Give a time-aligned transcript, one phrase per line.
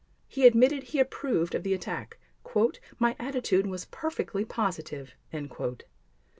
[0.27, 2.17] He admitted he approved of the attack:
[2.97, 5.13] "My attitude was perfectly positive."